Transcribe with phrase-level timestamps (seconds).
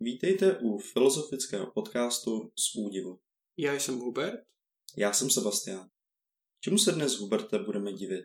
[0.00, 3.18] Vítejte u filozofického podcastu z údivu.
[3.56, 4.40] Já jsem Hubert.
[4.96, 5.88] Já jsem Sebastian.
[6.60, 8.24] Čemu se dnes, Huberte, budeme divit?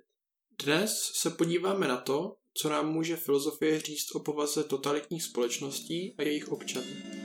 [0.64, 6.24] Dnes se podíváme na to, co nám může filozofie říct o povaze totalitních společností a
[6.24, 7.23] jejich občanů.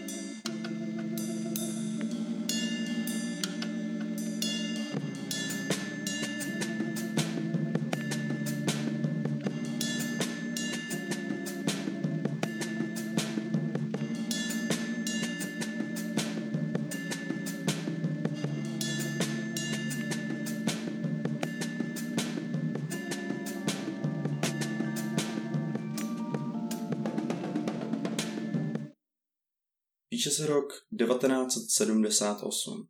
[30.19, 32.89] Píše se rok 1978.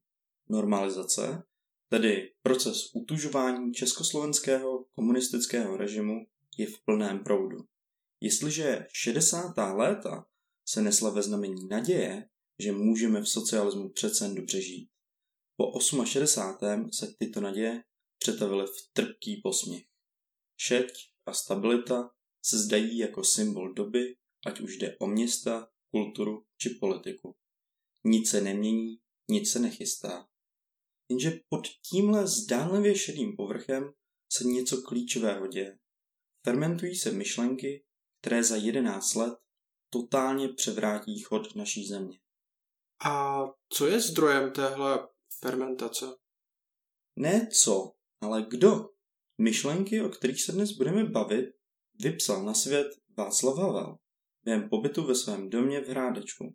[0.48, 1.42] Normalizace,
[1.88, 6.26] tedy proces utužování československého komunistického režimu,
[6.58, 7.56] je v plném proudu.
[8.20, 9.54] Jestliže 60.
[9.74, 10.26] léta
[10.68, 12.28] se nesla ve znamení naděje,
[12.58, 14.90] že můžeme v socialismu přece dobře žít,
[15.56, 16.92] po 68.
[16.92, 17.84] se tyto naděje
[18.18, 19.84] přetavily v trpký posměch.
[20.60, 20.92] Šeť
[21.26, 22.10] a stabilita
[22.42, 27.36] se zdají jako symbol doby, ať už jde o města, kulturu či politiku.
[28.04, 28.98] Nic se nemění,
[29.30, 30.28] nic se nechystá.
[31.10, 33.92] Jenže pod tímhle zdánlivě šedým povrchem
[34.32, 35.78] se něco klíčového děje.
[36.44, 37.84] Fermentují se myšlenky,
[38.20, 39.38] které za 11 let
[39.90, 42.20] totálně převrátí chod naší země.
[43.04, 45.08] A co je zdrojem téhle
[45.40, 46.06] fermentace?
[47.16, 48.90] Ne co, ale kdo.
[49.40, 51.46] Myšlenky, o kterých se dnes budeme bavit,
[51.94, 53.98] vypsal na svět Václav Havel
[54.48, 56.54] během pobytu ve svém domě v Hrádečku.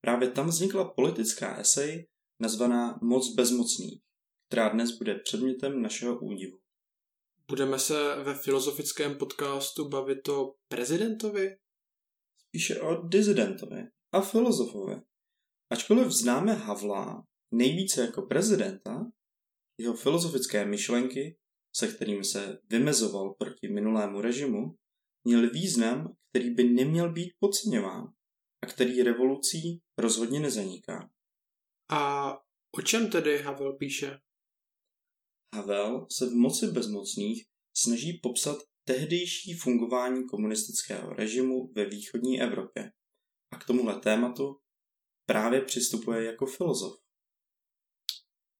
[0.00, 2.08] Právě tam vznikla politická esej
[2.40, 4.00] nazvaná Moc bezmocný,
[4.48, 6.58] která dnes bude předmětem našeho údivu.
[7.48, 11.56] Budeme se ve filozofickém podcastu bavit o prezidentovi?
[12.48, 14.96] Spíše o dizidentovi a filozofovi.
[15.70, 19.06] Ačkoliv známe Havla nejvíce jako prezidenta,
[19.78, 21.38] jeho filozofické myšlenky,
[21.76, 24.76] se kterými se vymezoval proti minulému režimu,
[25.24, 28.12] měl význam, který by neměl být podceňován
[28.62, 31.10] a který revolucí rozhodně nezaniká.
[31.90, 32.32] A
[32.78, 34.18] o čem tedy Havel píše?
[35.54, 37.46] Havel se v moci bezmocných
[37.76, 42.92] snaží popsat tehdejší fungování komunistického režimu ve východní Evropě
[43.50, 44.60] a k tomuhle tématu
[45.26, 47.02] právě přistupuje jako filozof.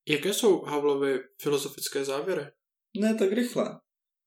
[0.08, 2.42] Jaké jsou Havlovy filozofické závěry?
[2.96, 3.80] Ne tak rychle.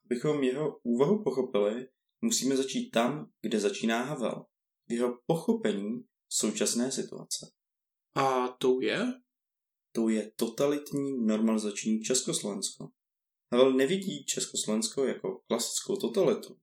[0.05, 1.87] Abychom jeho úvahu pochopili,
[2.21, 4.45] musíme začít tam, kde začíná Havel,
[4.87, 7.51] v jeho pochopení současné situace.
[8.15, 9.13] A to je?
[9.91, 12.89] To je totalitní normalizační Československo.
[13.51, 16.53] Havel nevidí Československo jako klasickou totalitu.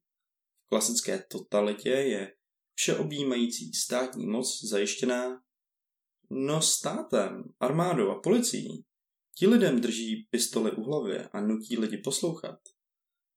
[0.67, 2.35] V klasické totalitě je
[2.75, 5.43] všeobjímající státní moc zajištěná
[6.33, 8.85] no státem, armádou a policií.
[9.37, 12.59] Ti lidem drží pistoli u hlavy a nutí lidi poslouchat.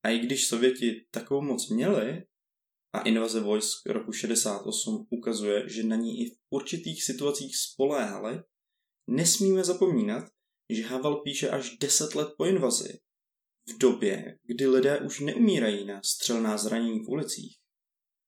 [0.06, 2.24] A i když Sověti takovou moc měli,
[2.94, 8.44] a invaze vojsk roku 68 ukazuje, že na ní i v určitých situacích spoléhali,
[9.08, 10.24] nesmíme zapomínat,
[10.70, 13.00] že Havel píše až 10 let po invazi,
[13.70, 17.58] v době, kdy lidé už neumírají na střelná zranění v ulicích.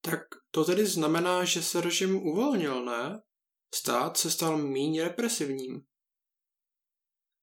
[0.02, 0.22] Tak
[0.52, 3.22] to tedy znamená, že se režim uvolnil, ne?
[3.76, 5.82] Stát se stal méně represivním.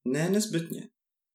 [0.04, 0.88] Ne nezbytně.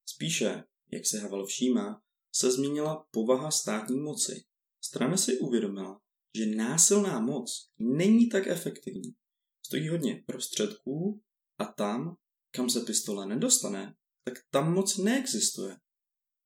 [0.08, 2.02] Spíše, jak se Havel všímá,
[2.34, 4.44] se změnila povaha státní moci.
[4.84, 6.00] Strana si uvědomila,
[6.36, 9.14] že násilná moc není tak efektivní.
[9.66, 11.22] Stojí hodně prostředků
[11.58, 12.16] a tam,
[12.50, 15.76] kam se pistole nedostane, tak tam moc neexistuje.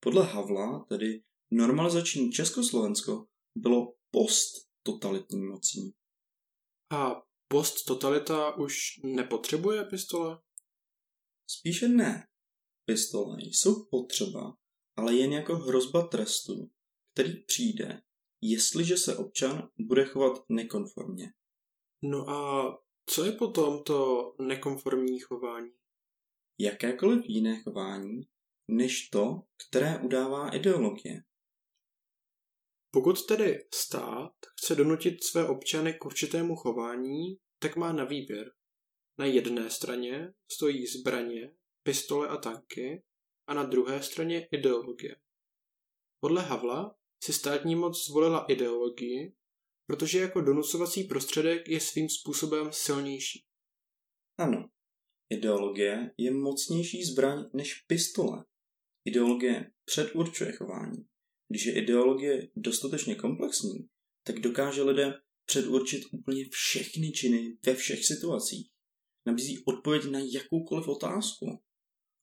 [0.00, 3.26] Podle Havla, tedy normalizační Československo,
[3.58, 5.94] bylo post-totalitní mocí.
[6.90, 10.38] A post-totalita už nepotřebuje pistole?
[11.50, 12.28] Spíše ne.
[12.84, 14.56] Pistole jsou potřeba,
[14.96, 16.70] ale jen jako hrozba trestu,
[17.12, 18.02] který přijde,
[18.40, 21.32] jestliže se občan bude chovat nekonformně.
[22.02, 22.72] No a
[23.06, 25.72] co je potom to nekonformní chování?
[26.60, 28.20] Jakékoliv jiné chování,
[28.70, 31.22] než to, které udává ideologie.
[32.90, 38.52] Pokud tedy stát chce donutit své občany k určitému chování, tak má na výběr.
[39.18, 43.02] Na jedné straně stojí zbraně, pistole a tanky
[43.46, 45.16] a na druhé straně ideologie.
[46.20, 49.36] Podle Havla si státní moc zvolila ideologii,
[49.86, 53.44] protože jako donucovací prostředek je svým způsobem silnější.
[54.38, 54.68] Ano,
[55.30, 58.44] ideologie je mocnější zbraň než pistole.
[59.04, 61.06] Ideologie předurčuje chování.
[61.48, 63.88] Když je ideologie dostatečně komplexní,
[64.26, 65.14] tak dokáže lidem
[65.44, 68.70] předurčit úplně všechny činy ve všech situacích.
[69.26, 71.62] Nabízí odpověď na jakoukoliv otázku.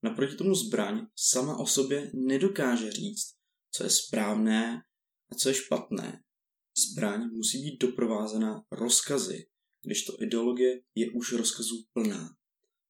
[0.03, 3.33] Naproti tomu zbraň sama o sobě nedokáže říct,
[3.75, 4.81] co je správné
[5.31, 6.23] a co je špatné.
[6.77, 9.47] Zbraň musí být doprovázena rozkazy,
[9.85, 12.35] když to ideologie je už rozkazů plná.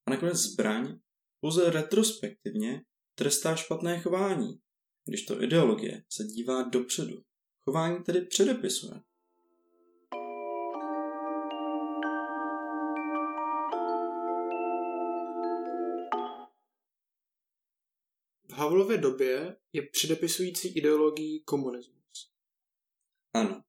[0.08, 1.00] A nakonec zbraň
[1.42, 2.82] pouze retrospektivně
[3.18, 4.60] trestá špatné chování,
[5.08, 7.24] když to ideologie se dívá dopředu.
[7.64, 9.02] Chování tedy předepisuje.
[18.62, 22.32] Havlově době je předepisující ideologií komunismus.
[23.34, 23.64] Ano,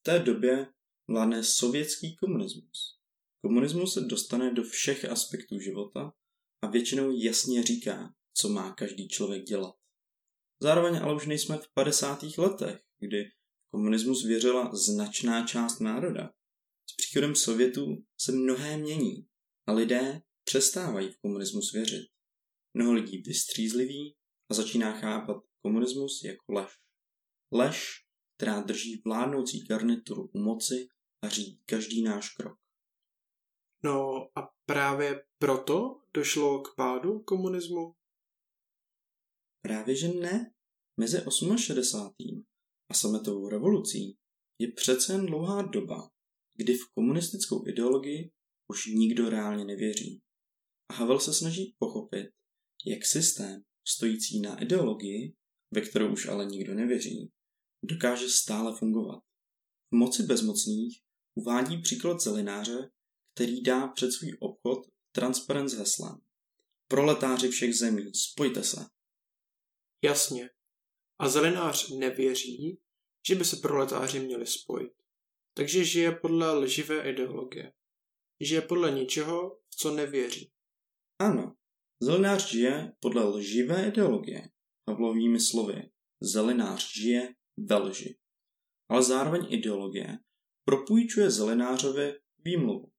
[0.00, 0.66] v té době
[1.08, 3.00] vládne sovětský komunismus.
[3.42, 6.12] Komunismus se dostane do všech aspektů života
[6.62, 9.74] a většinou jasně říká, co má každý člověk dělat.
[10.62, 12.22] Zároveň ale už nejsme v 50.
[12.38, 13.30] letech, kdy
[13.70, 16.30] komunismus věřila značná část národa.
[16.90, 19.28] S příchodem Sovětů se mnohé mění
[19.66, 22.08] a lidé přestávají v komunismus věřit.
[22.74, 24.15] Mnoho lidí vystřízliví
[24.50, 26.70] a začíná chápat komunismus jako lež.
[27.52, 28.04] Lež,
[28.36, 30.88] která drží vládnoucí garnituru u moci
[31.24, 32.58] a řídí každý náš krok.
[33.84, 37.94] No a právě proto došlo k pádu komunismu?
[39.62, 40.52] Právě že ne.
[41.00, 41.18] Mezi
[41.56, 42.44] 68.
[42.90, 44.18] a sametovou revolucí
[44.58, 46.10] je přece jen dlouhá doba,
[46.54, 48.32] kdy v komunistickou ideologii
[48.70, 50.22] už nikdo reálně nevěří.
[50.90, 52.26] A Havel se snaží pochopit,
[52.86, 55.36] jak systém stojící na ideologii,
[55.70, 57.32] ve kterou už ale nikdo nevěří,
[57.82, 59.22] dokáže stále fungovat.
[59.92, 61.02] V moci bezmocných
[61.34, 62.90] uvádí příklad zelináře,
[63.34, 66.20] který dá před svůj obchod transparent s heslem.
[66.88, 68.86] Proletáři všech zemí, spojte se.
[70.04, 70.50] Jasně.
[71.18, 72.78] A zelenář nevěří,
[73.28, 74.92] že by se proletáři měli spojit.
[75.54, 77.72] Takže žije podle lživé ideologie.
[78.40, 80.52] Žije podle něčeho, v co nevěří.
[81.18, 81.56] Ano,
[82.02, 84.48] zelenář žije podle lživé ideologie.
[84.84, 85.90] Pavlovými slovy,
[86.20, 88.18] zelenář žije ve lži.
[88.90, 90.18] Ale zároveň ideologie
[90.64, 92.14] propůjčuje zelenářovi
[92.44, 92.92] výmluvu.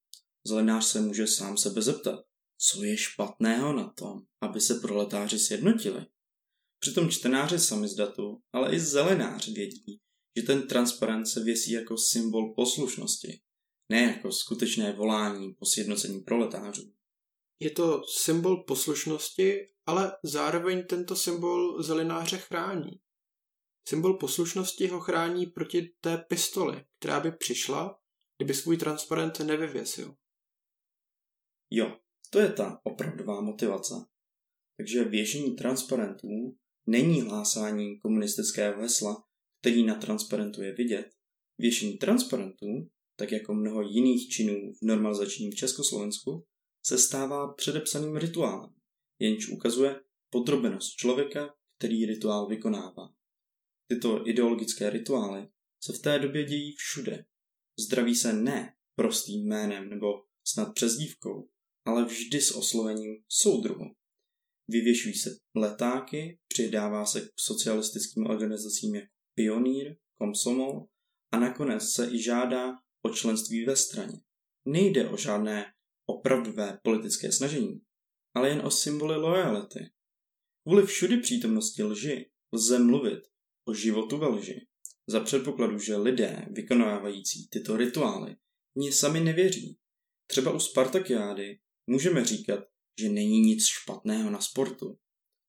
[0.47, 2.19] Zelenář se může sám sebe zeptat,
[2.57, 6.05] co je špatného na tom, aby se proletáři sjednotili.
[6.79, 9.99] Přitom čtenáři samizdatu, ale i zelenář vědí,
[10.37, 13.41] že ten transparent se věsí jako symbol poslušnosti,
[13.91, 16.93] ne jako skutečné volání po sjednocení proletářů.
[17.59, 22.91] Je to symbol poslušnosti, ale zároveň tento symbol zelenáře chrání.
[23.89, 27.99] Symbol poslušnosti ho chrání proti té pistoli, která by přišla,
[28.37, 30.15] kdyby svůj transparent nevyvěsil.
[31.71, 31.97] Jo,
[32.29, 33.93] to je ta opravdová motivace.
[34.77, 36.57] Takže věšení transparentů
[36.87, 39.23] není hlásání komunistického hesla,
[39.61, 41.09] který na transparentu je vidět.
[41.57, 46.45] Věšení transparentů, tak jako mnoho jiných činů v normalizačním Československu,
[46.87, 48.73] se stává předepsaným rituálem,
[49.19, 53.13] jenž ukazuje podrobenost člověka, který rituál vykonává.
[53.87, 55.47] Tyto ideologické rituály
[55.83, 57.25] se v té době dějí všude.
[57.79, 60.07] Zdraví se ne prostým jménem nebo
[60.47, 61.49] snad přezdívkou,
[61.85, 63.95] ale vždy s oslovením soudruhu.
[64.67, 70.87] Vyvěšují se letáky, přidává se k socialistickým organizacím jako Pionýr, Komsomol
[71.31, 74.19] a nakonec se i žádá o členství ve straně.
[74.65, 75.73] Nejde o žádné
[76.09, 77.81] opravdové politické snažení,
[78.35, 79.79] ale jen o symboly lojality.
[80.63, 83.19] Kvůli všudy přítomnosti lži lze mluvit
[83.67, 84.67] o životu ve lži.
[85.09, 88.35] Za předpokladu, že lidé vykonávající tyto rituály
[88.75, 89.77] mě sami nevěří.
[90.27, 92.59] Třeba u Spartakiády můžeme říkat,
[92.99, 94.99] že není nic špatného na sportu.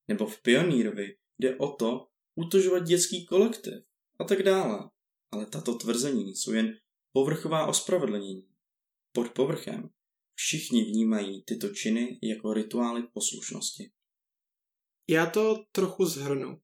[0.08, 3.74] Nebo v Pionírovi jde o to utožovat dětský kolektiv
[4.20, 4.90] a tak dále.
[5.32, 6.78] Ale tato tvrzení jsou jen
[7.12, 8.48] povrchová ospravedlnění.
[9.12, 9.90] Pod povrchem
[10.38, 13.90] všichni vnímají tyto činy jako rituály poslušnosti.
[15.08, 16.60] Já to trochu zhrnu.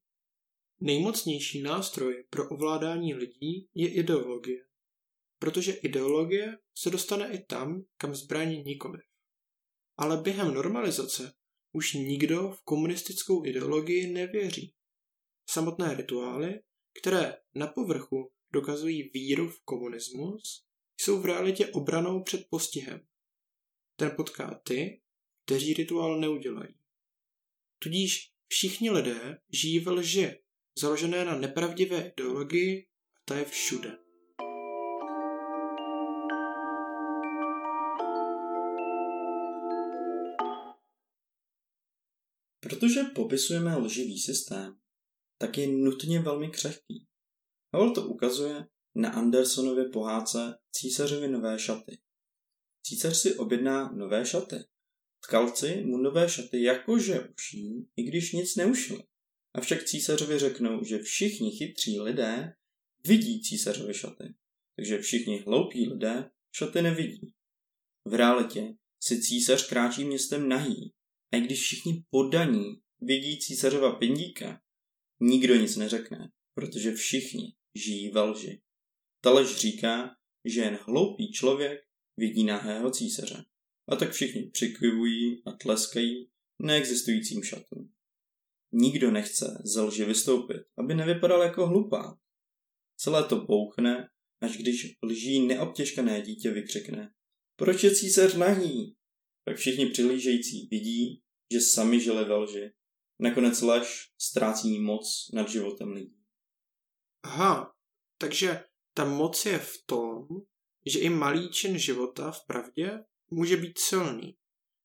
[0.80, 4.66] Nejmocnější nástroj pro ovládání lidí je ideologie.
[5.38, 8.98] Protože ideologie se dostane i tam, kam zbraní nikoli.
[9.96, 11.34] Ale během normalizace
[11.72, 14.74] už nikdo v komunistickou ideologii nevěří.
[15.50, 16.60] Samotné rituály,
[17.00, 20.64] které na povrchu dokazují víru v komunismus,
[21.00, 23.06] jsou v realitě obranou před postihem.
[23.96, 25.00] Ten potká ty,
[25.44, 26.74] kteří rituál neudělají.
[27.78, 30.42] Tudíž všichni lidé žijí ve lži,
[30.78, 32.86] založené na nepravdivé ideologii
[33.16, 33.98] a ta je všude.
[42.60, 44.78] Protože popisujeme lživý systém,
[45.38, 47.06] tak je nutně velmi křehký.
[47.74, 52.03] Havel to ukazuje na Andersonově pohádce Císařovi nové šaty.
[52.86, 54.56] Císař si objedná nové šaty.
[55.26, 59.02] Tkalci mu nové šaty jakože uší, i když nic neušili.
[59.54, 62.52] Avšak císařovi řeknou, že všichni chytří lidé
[63.06, 64.34] vidí císařové šaty,
[64.76, 67.32] takže všichni hloupí lidé šaty nevidí.
[68.04, 70.92] V realitě si císař kráčí městem nahý
[71.32, 72.64] a když všichni podaní
[73.00, 74.60] vidí císařova pindíka,
[75.20, 78.62] nikdo nic neřekne, protože všichni žijí ve lži.
[79.20, 80.10] Ta lež říká,
[80.44, 81.80] že jen hloupý člověk
[82.16, 83.44] vidí nahého císaře.
[83.88, 86.30] A tak všichni přikivují a tleskají
[86.62, 87.92] neexistujícím šatům.
[88.72, 92.18] Nikdo nechce ze lži vystoupit, aby nevypadal jako hlupák.
[92.96, 94.08] Celé to bouchne,
[94.40, 97.14] až když lží neobtěžkané dítě vykřikne.
[97.56, 98.96] Proč je císař nahý?
[99.44, 102.72] Tak všichni přihlížející vidí, že sami žili ve lži.
[103.20, 106.16] Nakonec lež ztrácí moc nad životem lidí.
[107.22, 107.74] Aha,
[108.18, 110.26] takže ta moc je v tom,
[110.86, 114.36] že i malý čin života v pravdě může být silný,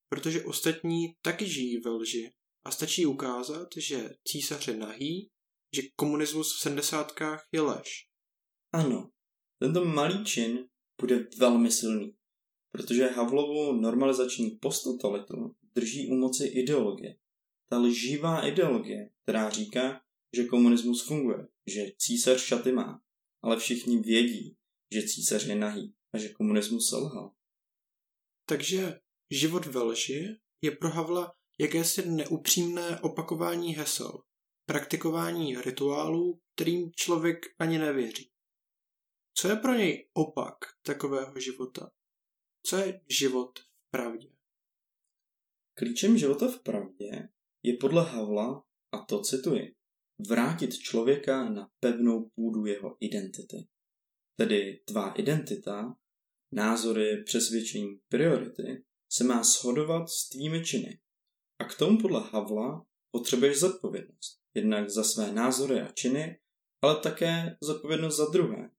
[0.09, 2.31] protože ostatní taky žijí ve lži
[2.65, 5.29] a stačí ukázat, že císař je nahý,
[5.75, 8.07] že komunismus v sedmdesátkách je lež.
[8.73, 9.09] Ano,
[9.59, 10.67] tento malý čin
[11.01, 12.15] bude velmi silný,
[12.71, 17.15] protože Havlovu normalizační posttotalitu drží u moci ideologie.
[17.69, 20.01] Ta lživá ideologie, která říká,
[20.35, 23.01] že komunismus funguje, že císař šaty má,
[23.41, 24.57] ale všichni vědí,
[24.93, 27.35] že císař je nahý a že komunismus selhal.
[28.45, 28.99] Takže
[29.31, 34.23] život ve lži je pro Havla jakési neupřímné opakování hesel,
[34.65, 38.31] praktikování rituálů, kterým člověk ani nevěří.
[39.33, 41.91] Co je pro něj opak takového života?
[42.65, 44.29] Co je život v pravdě?
[45.73, 47.29] Klíčem života v pravdě
[47.63, 49.75] je podle Havla, a to cituji,
[50.29, 53.67] vrátit člověka na pevnou půdu jeho identity.
[54.39, 55.95] Tedy tvá identita,
[56.51, 60.99] názory, přesvědčení, priority se má shodovat s tvými činy.
[61.59, 64.41] A k tomu podle Havla potřebuješ zodpovědnost.
[64.53, 66.39] Jednak za své názory a činy,
[66.81, 68.69] ale také zodpovědnost za druhé.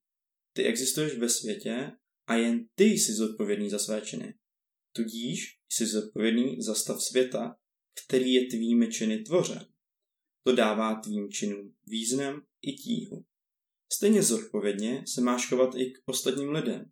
[0.53, 1.93] Ty existuješ ve světě
[2.27, 4.35] a jen ty jsi zodpovědný za své činy.
[4.97, 7.57] Tudíž jsi zodpovědný za stav světa,
[8.07, 9.67] který je tvými činy tvořen.
[10.47, 13.30] To dává tvým činům význam i tíhu.
[13.93, 16.85] Stejně zodpovědně se máš chovat i k ostatním lidem.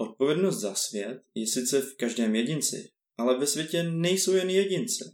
[0.00, 5.04] Odpovědnost za svět je sice v každém jedinci, ale ve světě nejsou jen jedinci.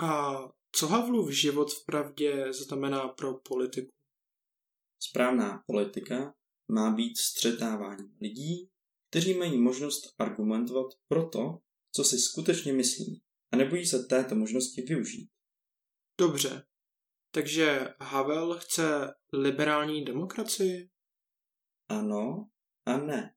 [0.00, 0.38] A
[0.72, 3.92] co Havlův život v pravdě znamená pro politiku?
[5.02, 6.34] Správná politika
[6.68, 8.68] má být střetávání lidí,
[9.10, 11.58] kteří mají možnost argumentovat pro to,
[11.94, 13.22] co si skutečně myslí
[13.52, 15.30] a nebojí se této možnosti využít.
[16.20, 16.62] Dobře,
[17.30, 20.90] takže Havel chce liberální demokracii?
[21.88, 22.48] Ano
[22.86, 23.34] a ne.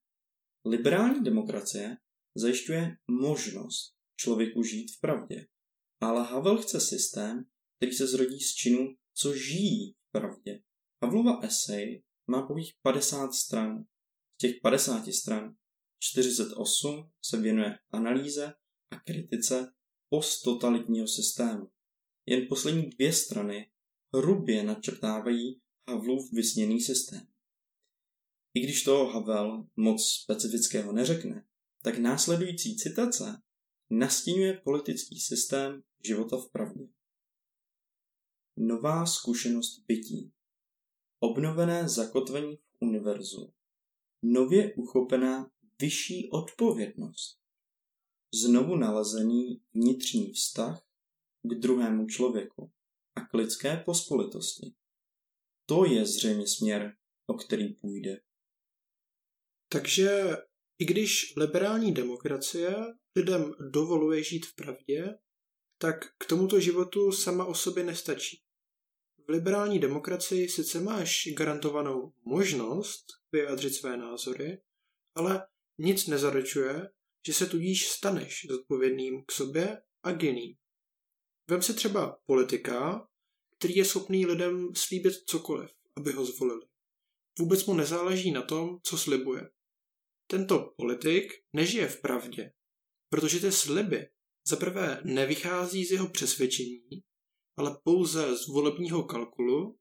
[0.66, 1.98] Liberální demokracie
[2.36, 5.48] zajišťuje možnost člověku žít v pravdě,
[6.02, 7.46] ale Havel chce systém,
[7.78, 10.64] který se zrodí z činů, co žijí v pravdě.
[11.04, 13.84] Havlova esej má pouhých 50 stran.
[14.36, 15.56] Z těch 50 stran
[16.00, 18.54] 48 se věnuje analýze
[18.92, 19.74] a kritice
[20.10, 21.72] posttotalitního systému.
[22.26, 23.72] Jen poslední dvě strany
[24.16, 27.28] hrubě načrtávají Havlův vysněný systém.
[28.54, 31.46] I když toho Havel moc specifického neřekne,
[31.82, 33.42] tak následující citace
[33.90, 36.88] nastínuje politický systém života v pravdě.
[38.58, 40.32] Nová zkušenost bytí.
[41.20, 43.54] Obnovené zakotvení v univerzu.
[44.22, 45.52] Nově uchopená
[45.82, 47.40] vyšší odpovědnost.
[48.34, 50.88] Znovu nalezený vnitřní vztah
[51.44, 52.72] k druhému člověku
[53.16, 54.74] a k lidské pospolitosti.
[55.66, 56.96] To je zřejmě směr,
[57.28, 58.22] o který půjde.
[59.70, 60.38] Takže
[60.80, 62.76] i když liberální demokracie
[63.16, 65.18] lidem dovoluje žít v pravdě,
[65.78, 68.44] tak k tomuto životu sama o sobě nestačí.
[69.28, 74.62] V liberální demokracii sice máš garantovanou možnost vyjádřit své názory,
[75.16, 76.90] ale nic nezaručuje,
[77.28, 80.56] že se tudíž staneš zodpovědným k sobě a k jiným.
[81.50, 83.08] Vem se třeba politika,
[83.58, 86.66] který je schopný lidem slíbit cokoliv, aby ho zvolili.
[87.40, 89.50] Vůbec mu nezáleží na tom, co slibuje.
[90.28, 92.52] Tento politik nežije v pravdě,
[93.10, 94.10] protože ty sliby
[94.48, 97.04] za prvé nevychází z jeho přesvědčení,
[97.58, 99.78] ale pouze z volebního kalkulu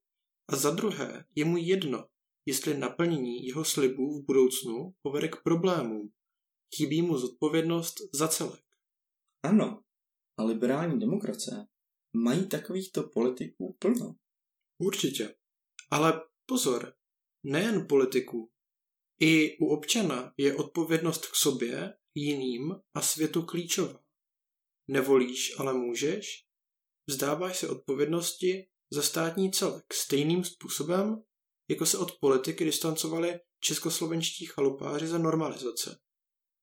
[0.48, 2.06] a za druhé je mu jedno,
[2.46, 6.12] jestli naplnění jeho slibů v budoucnu povede k problémům.
[6.76, 8.64] Chybí mu zodpovědnost za celek.
[9.42, 9.82] Ano,
[10.42, 11.66] a liberální demokracie
[12.16, 14.16] mají takovýchto politiků plno.
[14.78, 15.34] Určitě.
[15.90, 16.94] Ale pozor,
[17.44, 18.50] nejen politiků.
[19.20, 24.04] I u občana je odpovědnost k sobě, jiným a světu klíčová.
[24.90, 26.46] Nevolíš, ale můžeš?
[27.08, 31.22] Vzdáváš se odpovědnosti za státní celek stejným způsobem,
[31.70, 35.98] jako se od politiky distancovali českoslovenští chalupáři za normalizace.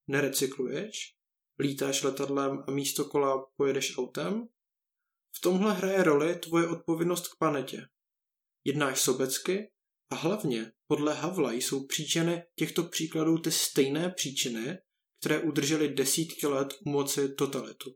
[0.08, 1.19] Nerecykluješ?
[1.62, 4.48] Lítáš letadlem a místo kola pojedeš autem?
[5.38, 7.88] V tomhle hraje roli tvoje odpovědnost k planetě.
[8.66, 9.72] Jednáš sobecky
[10.12, 14.78] a hlavně podle Havla jsou příčiny těchto příkladů ty stejné příčiny,
[15.20, 17.96] které udržely desítky let u moci totalitu.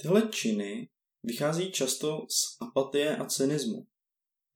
[0.00, 0.88] Tyhle činy
[1.22, 3.86] vychází často z apatie a cynismu.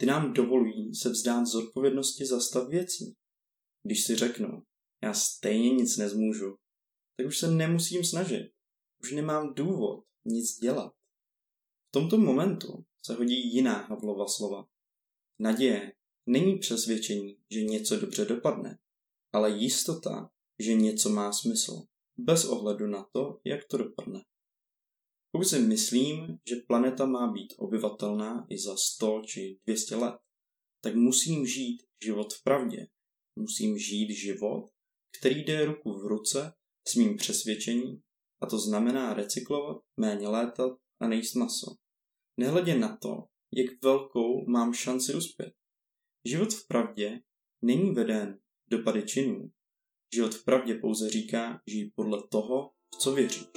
[0.01, 3.15] Ty nám dovolují se vzdát z odpovědnosti za stav věcí.
[3.83, 4.63] Když si řeknu,
[5.03, 6.57] já stejně nic nezmůžu,
[7.19, 8.53] tak už se nemusím snažit.
[9.03, 10.93] Už nemám důvod nic dělat.
[11.89, 14.69] V tomto momentu se hodí jiná Havlova slova.
[15.39, 15.93] Naděje
[16.27, 18.79] není přesvědčení, že něco dobře dopadne,
[19.33, 21.83] ale jistota, že něco má smysl,
[22.17, 24.25] bez ohledu na to, jak to dopadne.
[25.33, 30.15] Pokud si myslím, že planeta má být obyvatelná i za 100 či 200 let,
[30.81, 32.87] tak musím žít život v pravdě.
[33.37, 34.71] Musím žít život,
[35.19, 36.53] který jde ruku v ruce
[36.89, 38.03] s mým přesvědčením,
[38.43, 41.77] a to znamená recyklovat, méně létat a nejíst maso.
[42.41, 45.53] Nehledě na to, jak velkou mám šanci uspět.
[46.25, 47.21] Život v pravdě
[47.63, 48.39] není veden
[48.71, 49.51] dopady činů.
[50.15, 53.49] Život v pravdě pouze říká, žij podle toho, v co věříš.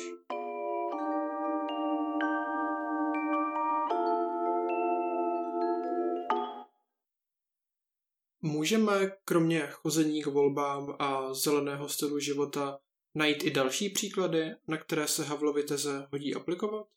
[8.44, 8.92] Můžeme
[9.26, 12.80] kromě chození k volbám a zeleného stylu života
[13.16, 16.88] najít i další příklady, na které se Havlovy teze hodí aplikovat?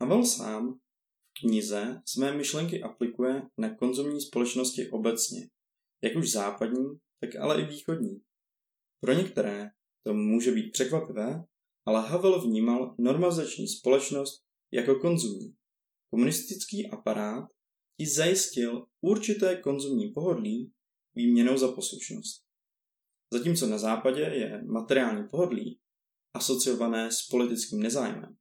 [0.00, 5.50] Havel sám v knize své myšlenky aplikuje na konzumní společnosti obecně,
[6.02, 8.22] jak už západní, tak ale i východní.
[9.00, 9.70] Pro některé
[10.06, 11.44] to může být překvapivé,
[11.86, 15.56] ale Havel vnímal normalizační společnost jako konzumní.
[16.10, 17.48] Komunistický aparát
[18.00, 20.72] ti zajistil určité konzumní pohodlí
[21.14, 22.43] výměnou za poslušnost.
[23.34, 25.80] Zatímco na západě je materiální pohodlí
[26.34, 28.36] asociované s politickým nezájmem.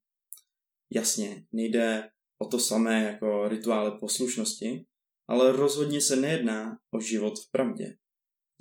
[0.93, 2.10] Jasně, nejde
[2.41, 4.86] o to samé jako rituály poslušnosti,
[5.29, 7.97] ale rozhodně se nejedná o život v pravdě.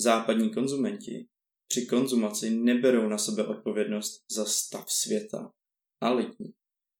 [0.00, 1.28] Západní konzumenti
[1.68, 5.52] při konzumaci neberou na sebe odpovědnost za stav světa
[6.02, 6.54] a lidí.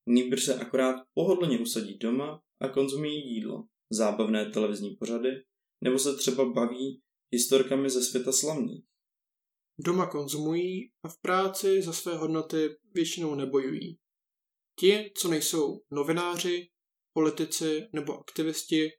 [0.09, 5.45] Nýbrž se akorát pohodlně usadí doma a konzumují jídlo, zábavné televizní pořady,
[5.85, 7.03] nebo se třeba baví
[7.35, 8.92] historkami ze světa slavných.
[9.85, 13.99] Doma konzumují a v práci za své hodnoty většinou nebojují.
[14.79, 16.71] Ti, co nejsou novináři,
[17.13, 18.91] politici nebo aktivisti,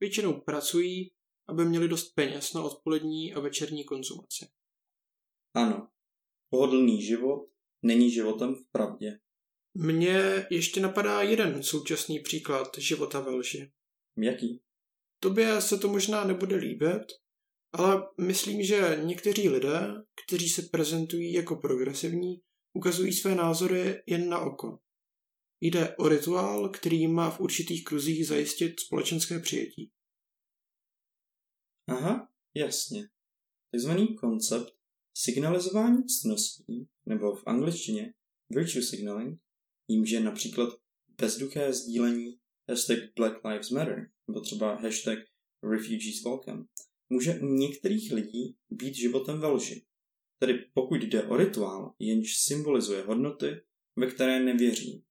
[0.00, 1.12] většinou pracují,
[1.48, 4.48] aby měli dost peněz na odpolední a večerní konzumaci.
[5.54, 5.88] Ano,
[6.50, 7.50] pohodlný život
[7.82, 9.18] není životem v pravdě.
[9.74, 13.72] Mně ještě napadá jeden současný příklad života ve lži.
[14.18, 14.62] Jaký?
[15.22, 17.02] Tobě se to možná nebude líbit,
[17.72, 19.80] ale myslím, že někteří lidé,
[20.26, 24.78] kteří se prezentují jako progresivní, ukazují své názory jen na oko.
[25.60, 29.90] Jde o rituál, který má v určitých kruzích zajistit společenské přijetí.
[31.88, 33.08] Aha, jasně.
[33.70, 34.72] Takzvaný koncept
[35.14, 38.14] signalizování ctností, nebo v angličtině
[38.50, 39.40] virtue signaling,
[39.88, 40.68] jímž je například
[41.20, 45.18] bezduché sdílení hashtag Black Lives Matter, nebo třeba hashtag
[45.62, 46.64] Refugees Welcome,
[47.10, 49.84] může u některých lidí být životem ve lži.
[50.38, 53.46] Tedy pokud jde o rituál, jenž symbolizuje hodnoty,
[53.98, 55.04] ve které nevěří,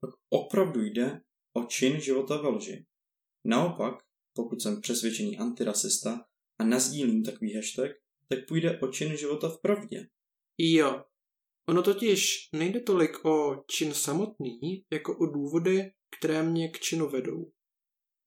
[0.00, 1.20] pak opravdu jde
[1.56, 2.86] o čin života ve lži.
[3.46, 3.94] Naopak,
[4.36, 6.24] pokud jsem přesvědčený antirasista
[6.58, 7.90] a nazdílím takový hashtag,
[8.28, 10.08] tak půjde o čin života v pravdě.
[10.58, 11.04] Jo.
[11.68, 17.52] Ono totiž nejde tolik o čin samotný, jako o důvody, které mě k činu vedou.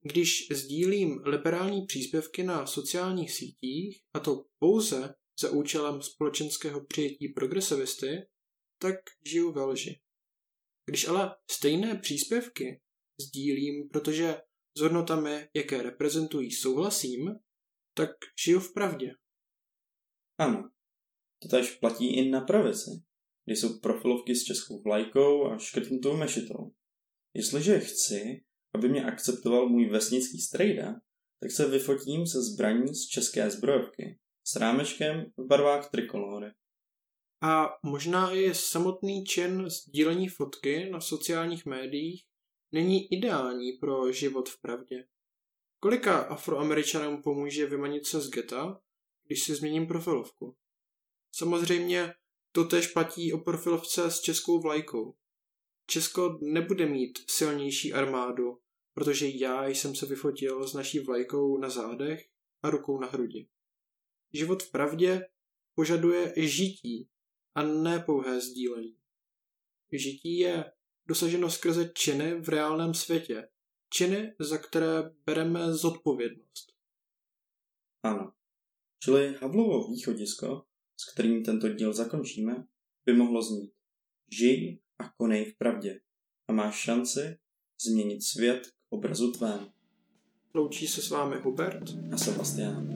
[0.07, 8.27] Když sdílím liberální příspěvky na sociálních sítích, a to pouze za účelem společenského přijetí progresivisty,
[8.81, 10.01] tak žiju ve lži.
[10.89, 12.81] Když ale stejné příspěvky
[13.21, 14.41] sdílím, protože
[14.77, 17.29] s hodnotami, jaké reprezentují, souhlasím,
[17.97, 18.09] tak
[18.45, 19.11] žiju v pravdě.
[20.39, 20.69] Ano,
[21.41, 22.89] to tež platí i na pravici,
[23.45, 26.73] kde jsou profilovky s českou vlajkou a škrtnutou mešitou.
[27.33, 28.44] Jestliže chci,
[28.75, 30.95] aby mě akceptoval můj vesnický strejda,
[31.39, 36.51] tak se vyfotím se zbraní z české zbrojovky s rámečkem v barvách trikolory.
[37.41, 42.23] A možná i samotný čin sdílení fotky na sociálních médiích
[42.71, 45.05] není ideální pro život v pravdě.
[45.79, 48.81] Kolika afroameričanům pomůže vymanit se z geta,
[49.27, 50.55] když si změním profilovku?
[51.31, 52.13] Samozřejmě
[52.51, 55.15] to tež platí o profilovce s českou vlajkou.
[55.88, 58.57] Česko nebude mít silnější armádu,
[58.95, 62.29] protože já jsem se vyfotil s naší vlajkou na zádech
[62.63, 63.47] a rukou na hrudi.
[64.34, 65.27] Život v pravdě
[65.75, 67.10] požaduje žití
[67.55, 68.97] a ne pouhé sdílení.
[69.91, 70.71] Žití je
[71.08, 73.49] dosaženo skrze činy v reálném světě.
[73.89, 76.73] Činy, za které bereme zodpovědnost.
[78.03, 78.34] Ano.
[79.03, 80.65] Čili Havlovo východisko,
[80.99, 82.67] s kterým tento díl zakončíme,
[83.05, 83.73] by mohlo znít.
[84.31, 86.01] Žij a konej v pravdě
[86.47, 87.38] a máš šanci
[87.81, 89.60] změnit svět obrazu tvém.
[90.53, 92.88] Loučí se s vámi Hubert a Sebastian.